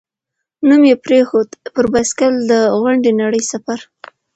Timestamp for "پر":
1.73-1.85